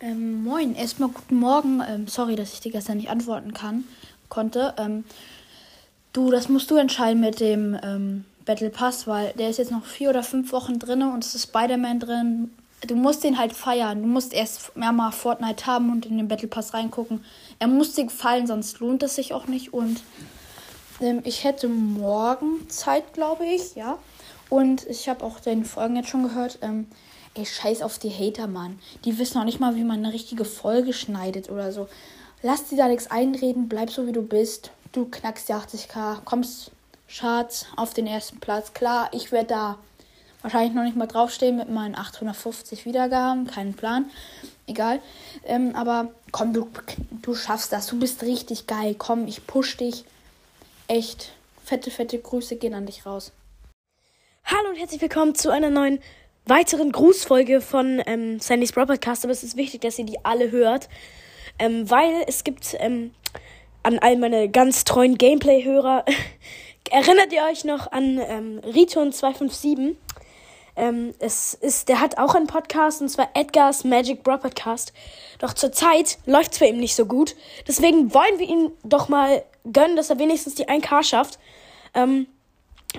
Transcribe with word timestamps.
Ähm, 0.00 0.44
moin, 0.44 0.76
erstmal 0.76 1.08
guten 1.08 1.36
Morgen. 1.36 1.82
Ähm, 1.88 2.06
sorry, 2.06 2.36
dass 2.36 2.52
ich 2.52 2.60
dir 2.60 2.70
gestern 2.70 2.98
nicht 2.98 3.10
antworten 3.10 3.52
kann, 3.52 3.84
konnte. 4.28 4.74
Ähm, 4.78 5.04
du, 6.12 6.30
das 6.30 6.48
musst 6.48 6.70
du 6.70 6.76
entscheiden 6.76 7.20
mit 7.20 7.40
dem 7.40 7.76
ähm, 7.82 8.24
Battle 8.44 8.70
Pass, 8.70 9.08
weil 9.08 9.32
der 9.32 9.50
ist 9.50 9.58
jetzt 9.58 9.72
noch 9.72 9.84
vier 9.84 10.10
oder 10.10 10.22
fünf 10.22 10.52
Wochen 10.52 10.78
drin 10.78 11.02
und 11.02 11.24
es 11.24 11.34
ist 11.34 11.48
Spider-Man 11.48 11.98
drin. 11.98 12.50
Du 12.86 12.94
musst 12.94 13.24
den 13.24 13.38
halt 13.38 13.52
feiern. 13.52 14.02
Du 14.02 14.08
musst 14.08 14.32
erst 14.32 14.76
mehrmal 14.76 15.10
Fortnite 15.10 15.66
haben 15.66 15.90
und 15.90 16.06
in 16.06 16.16
den 16.16 16.28
Battle 16.28 16.46
Pass 16.46 16.74
reingucken. 16.74 17.24
Er 17.58 17.66
muss 17.66 17.94
dir 17.94 18.04
gefallen, 18.04 18.46
sonst 18.46 18.78
lohnt 18.78 19.02
es 19.02 19.16
sich 19.16 19.32
auch 19.34 19.48
nicht. 19.48 19.74
Und 19.74 20.04
ähm, 21.00 21.22
ich 21.24 21.42
hätte 21.42 21.66
morgen 21.66 22.68
Zeit, 22.68 23.14
glaube 23.14 23.44
ich, 23.46 23.74
ja. 23.74 23.98
Und 24.48 24.86
ich 24.86 25.08
habe 25.08 25.24
auch 25.24 25.40
deine 25.40 25.64
Folgen 25.64 25.96
jetzt 25.96 26.08
schon 26.08 26.22
gehört. 26.22 26.60
Ey, 27.38 27.46
scheiß 27.46 27.82
auf 27.82 28.00
die 28.00 28.10
Hater, 28.10 28.48
Mann. 28.48 28.80
Die 29.04 29.16
wissen 29.16 29.38
auch 29.38 29.44
nicht 29.44 29.60
mal, 29.60 29.76
wie 29.76 29.84
man 29.84 30.04
eine 30.04 30.12
richtige 30.12 30.44
Folge 30.44 30.92
schneidet 30.92 31.48
oder 31.50 31.70
so. 31.70 31.88
Lass 32.42 32.64
dir 32.64 32.76
da 32.76 32.88
nichts 32.88 33.12
einreden, 33.12 33.68
bleib 33.68 33.90
so 33.90 34.08
wie 34.08 34.12
du 34.12 34.22
bist. 34.22 34.72
Du 34.90 35.04
knackst 35.04 35.48
die 35.48 35.54
80k, 35.54 36.22
kommst 36.24 36.72
Schatz 37.06 37.66
auf 37.76 37.94
den 37.94 38.08
ersten 38.08 38.40
Platz. 38.40 38.72
Klar, 38.72 39.10
ich 39.12 39.30
werde 39.30 39.46
da 39.50 39.78
wahrscheinlich 40.42 40.74
noch 40.74 40.82
nicht 40.82 40.96
mal 40.96 41.06
draufstehen 41.06 41.56
mit 41.56 41.70
meinen 41.70 41.94
850 41.94 42.86
Wiedergaben, 42.86 43.46
keinen 43.46 43.74
Plan. 43.74 44.10
Egal. 44.66 45.00
Ähm, 45.44 45.76
aber 45.76 46.10
komm, 46.32 46.52
du, 46.52 46.68
du 47.22 47.36
schaffst 47.36 47.72
das. 47.72 47.86
Du 47.86 48.00
bist 48.00 48.24
richtig 48.24 48.66
geil. 48.66 48.96
Komm, 48.98 49.28
ich 49.28 49.46
push 49.46 49.76
dich. 49.76 50.04
Echt. 50.88 51.30
Fette, 51.64 51.92
fette 51.92 52.18
Grüße 52.18 52.56
gehen 52.56 52.74
an 52.74 52.86
dich 52.86 53.06
raus. 53.06 53.30
Hallo 54.44 54.70
und 54.70 54.76
herzlich 54.76 55.00
willkommen 55.00 55.36
zu 55.36 55.50
einer 55.50 55.70
neuen 55.70 56.00
weiteren 56.48 56.92
Grußfolge 56.92 57.60
von 57.60 58.02
ähm, 58.06 58.40
Sandys 58.40 58.72
Broadcast, 58.72 59.24
aber 59.24 59.32
es 59.32 59.42
ist 59.42 59.56
wichtig, 59.56 59.82
dass 59.82 59.98
ihr 59.98 60.06
die 60.06 60.24
alle 60.24 60.50
hört, 60.50 60.88
ähm, 61.58 61.90
weil 61.90 62.24
es 62.26 62.44
gibt 62.44 62.76
ähm, 62.78 63.12
an 63.82 63.98
all 63.98 64.16
meine 64.16 64.48
ganz 64.48 64.84
treuen 64.84 65.18
Gameplay-Hörer, 65.18 66.04
erinnert 66.90 67.32
ihr 67.32 67.42
euch 67.50 67.64
noch 67.64 67.92
an 67.92 68.18
ähm, 68.18 68.60
Riton257? 68.60 69.96
Ähm, 70.76 71.12
es 71.18 71.54
ist, 71.54 71.88
der 71.88 72.00
hat 72.00 72.18
auch 72.18 72.34
einen 72.34 72.46
Podcast 72.46 73.02
und 73.02 73.08
zwar 73.08 73.28
Edgar's 73.34 73.82
Magic 73.82 74.22
Broadcast. 74.22 74.92
Doch 75.40 75.52
zurzeit 75.52 76.18
läuft 76.24 76.52
es 76.52 76.58
für 76.58 76.66
ihn 76.66 76.78
nicht 76.78 76.94
so 76.94 77.04
gut. 77.04 77.34
Deswegen 77.66 78.14
wollen 78.14 78.38
wir 78.38 78.48
ihm 78.48 78.70
doch 78.84 79.08
mal 79.08 79.42
gönnen, 79.72 79.96
dass 79.96 80.10
er 80.10 80.20
wenigstens 80.20 80.54
die 80.54 80.68
1K 80.68 81.02
schafft. 81.02 81.38
Ähm, 81.94 82.28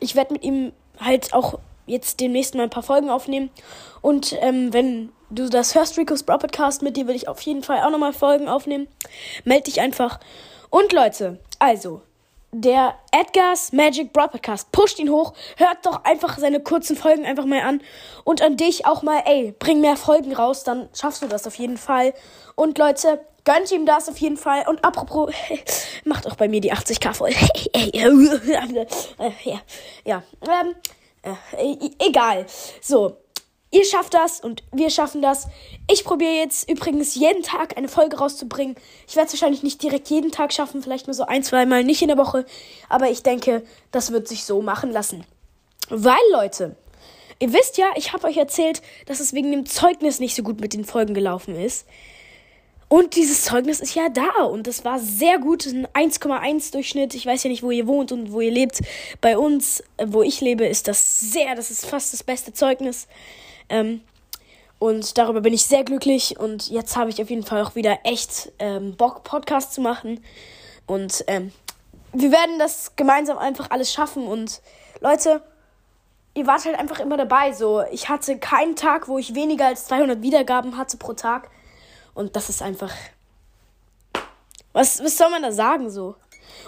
ich 0.00 0.16
werde 0.16 0.32
mit 0.32 0.42
ihm 0.42 0.72
halt 0.98 1.34
auch 1.34 1.58
jetzt 1.86 2.20
demnächst 2.20 2.54
mal 2.54 2.64
ein 2.64 2.70
paar 2.70 2.82
Folgen 2.82 3.10
aufnehmen. 3.10 3.50
Und 4.02 4.36
ähm, 4.40 4.72
wenn 4.72 5.12
du 5.30 5.48
das 5.48 5.74
hörst, 5.74 5.98
Rico's 5.98 6.22
Bro 6.22 6.38
Podcast, 6.38 6.82
mit 6.82 6.96
dir 6.96 7.06
will 7.06 7.16
ich 7.16 7.28
auf 7.28 7.40
jeden 7.42 7.62
Fall 7.62 7.80
auch 7.80 7.90
nochmal 7.90 8.12
Folgen 8.12 8.48
aufnehmen. 8.48 8.88
Meld 9.44 9.66
dich 9.66 9.80
einfach. 9.80 10.20
Und 10.70 10.92
Leute, 10.92 11.38
also, 11.58 12.02
der 12.52 12.94
Edgar's 13.12 13.72
Magic 13.72 14.12
Bro 14.12 14.28
Podcast, 14.28 14.72
pusht 14.72 14.98
ihn 14.98 15.10
hoch, 15.10 15.34
hört 15.56 15.84
doch 15.84 16.04
einfach 16.04 16.38
seine 16.38 16.60
kurzen 16.60 16.96
Folgen 16.96 17.24
einfach 17.24 17.44
mal 17.44 17.60
an. 17.60 17.80
Und 18.24 18.42
an 18.42 18.56
dich 18.56 18.86
auch 18.86 19.02
mal, 19.02 19.22
ey, 19.26 19.54
bring 19.58 19.80
mehr 19.80 19.96
Folgen 19.96 20.34
raus, 20.34 20.64
dann 20.64 20.88
schaffst 20.94 21.22
du 21.22 21.28
das 21.28 21.46
auf 21.46 21.56
jeden 21.56 21.76
Fall. 21.76 22.14
Und 22.54 22.78
Leute, 22.78 23.20
gönnt 23.44 23.70
ihm 23.72 23.86
das 23.86 24.08
auf 24.08 24.18
jeden 24.18 24.36
Fall. 24.36 24.64
Und 24.68 24.84
apropos, 24.84 25.32
macht 26.04 26.26
auch 26.26 26.36
bei 26.36 26.48
mir 26.48 26.60
die 26.60 26.72
80k 26.72 27.14
voll. 27.14 27.30
ja, 29.44 29.60
ja. 30.04 30.22
Ähm, 30.42 30.74
äh, 31.56 31.90
egal. 31.98 32.46
So, 32.80 33.16
ihr 33.70 33.84
schafft 33.84 34.14
das 34.14 34.40
und 34.40 34.62
wir 34.72 34.90
schaffen 34.90 35.22
das. 35.22 35.48
Ich 35.90 36.04
probiere 36.04 36.32
jetzt 36.32 36.70
übrigens 36.70 37.14
jeden 37.14 37.42
Tag 37.42 37.76
eine 37.76 37.88
Folge 37.88 38.18
rauszubringen. 38.18 38.76
Ich 39.06 39.16
werde 39.16 39.26
es 39.26 39.34
wahrscheinlich 39.34 39.62
nicht 39.62 39.82
direkt 39.82 40.08
jeden 40.08 40.32
Tag 40.32 40.52
schaffen, 40.52 40.82
vielleicht 40.82 41.06
nur 41.06 41.14
so 41.14 41.24
ein, 41.24 41.42
zwei 41.42 41.66
Mal, 41.66 41.84
nicht 41.84 42.02
in 42.02 42.08
der 42.08 42.18
Woche. 42.18 42.46
Aber 42.88 43.10
ich 43.10 43.22
denke, 43.22 43.64
das 43.90 44.12
wird 44.12 44.28
sich 44.28 44.44
so 44.44 44.62
machen 44.62 44.90
lassen. 44.90 45.24
Weil, 45.88 46.18
Leute, 46.32 46.76
ihr 47.38 47.52
wisst 47.52 47.78
ja, 47.78 47.86
ich 47.96 48.12
habe 48.12 48.26
euch 48.26 48.36
erzählt, 48.36 48.82
dass 49.06 49.20
es 49.20 49.32
wegen 49.32 49.50
dem 49.50 49.66
Zeugnis 49.66 50.20
nicht 50.20 50.34
so 50.34 50.42
gut 50.42 50.60
mit 50.60 50.72
den 50.72 50.84
Folgen 50.84 51.14
gelaufen 51.14 51.54
ist. 51.54 51.86
Und 52.88 53.16
dieses 53.16 53.42
Zeugnis 53.42 53.80
ist 53.80 53.96
ja 53.96 54.08
da 54.08 54.44
und 54.44 54.68
das 54.68 54.84
war 54.84 55.00
sehr 55.00 55.38
gut. 55.38 55.66
Ein 55.66 55.88
1,1 55.88 56.70
Durchschnitt. 56.70 57.14
Ich 57.14 57.26
weiß 57.26 57.42
ja 57.42 57.50
nicht, 57.50 57.64
wo 57.64 57.72
ihr 57.72 57.86
wohnt 57.86 58.12
und 58.12 58.30
wo 58.30 58.40
ihr 58.40 58.52
lebt. 58.52 58.80
Bei 59.20 59.36
uns, 59.36 59.80
äh, 59.96 60.06
wo 60.08 60.22
ich 60.22 60.40
lebe, 60.40 60.64
ist 60.66 60.86
das 60.86 61.18
sehr, 61.18 61.56
das 61.56 61.70
ist 61.70 61.86
fast 61.86 62.12
das 62.12 62.22
beste 62.22 62.52
Zeugnis. 62.52 63.08
Ähm, 63.68 64.02
und 64.78 65.18
darüber 65.18 65.40
bin 65.40 65.52
ich 65.52 65.64
sehr 65.64 65.82
glücklich. 65.82 66.38
Und 66.38 66.68
jetzt 66.68 66.96
habe 66.96 67.10
ich 67.10 67.20
auf 67.20 67.28
jeden 67.28 67.42
Fall 67.42 67.62
auch 67.64 67.74
wieder 67.74 67.98
echt 68.04 68.52
ähm, 68.60 68.94
Bock, 68.96 69.24
Podcast 69.24 69.74
zu 69.74 69.80
machen. 69.80 70.22
Und 70.86 71.24
ähm, 71.26 71.50
wir 72.12 72.30
werden 72.30 72.60
das 72.60 72.94
gemeinsam 72.94 73.36
einfach 73.36 73.70
alles 73.70 73.92
schaffen. 73.92 74.28
Und 74.28 74.60
Leute, 75.00 75.42
ihr 76.34 76.46
wart 76.46 76.64
halt 76.64 76.78
einfach 76.78 77.00
immer 77.00 77.16
dabei. 77.16 77.52
So, 77.52 77.82
ich 77.90 78.08
hatte 78.08 78.38
keinen 78.38 78.76
Tag, 78.76 79.08
wo 79.08 79.18
ich 79.18 79.34
weniger 79.34 79.66
als 79.66 79.86
200 79.86 80.22
Wiedergaben 80.22 80.76
hatte 80.76 80.98
pro 80.98 81.14
Tag. 81.14 81.50
Und 82.16 82.34
das 82.34 82.48
ist 82.48 82.62
einfach. 82.62 82.92
Was, 84.72 85.02
was 85.04 85.16
soll 85.16 85.30
man 85.30 85.42
da 85.42 85.52
sagen 85.52 85.90
so? 85.90 86.16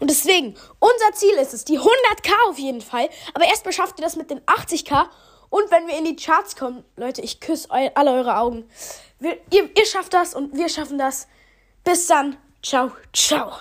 Und 0.00 0.08
deswegen, 0.08 0.54
unser 0.78 1.12
Ziel 1.14 1.34
ist 1.34 1.52
es, 1.52 1.64
die 1.64 1.78
100k 1.78 2.32
auf 2.48 2.58
jeden 2.58 2.80
Fall. 2.80 3.08
Aber 3.34 3.44
erstmal 3.44 3.72
schafft 3.72 3.98
ihr 3.98 4.04
das 4.04 4.16
mit 4.16 4.30
den 4.30 4.40
80k. 4.40 5.06
Und 5.50 5.70
wenn 5.70 5.86
wir 5.86 5.96
in 5.98 6.04
die 6.04 6.16
Charts 6.16 6.56
kommen, 6.56 6.84
Leute, 6.96 7.20
ich 7.20 7.40
küsse 7.40 7.70
eu 7.70 7.90
alle 7.94 8.12
eure 8.12 8.38
Augen. 8.38 8.68
Wir, 9.20 9.38
ihr, 9.50 9.70
ihr 9.76 9.86
schafft 9.86 10.14
das 10.14 10.34
und 10.34 10.56
wir 10.56 10.68
schaffen 10.68 10.98
das. 10.98 11.28
Bis 11.84 12.06
dann. 12.06 12.36
Ciao, 12.62 12.90
ciao. 13.12 13.52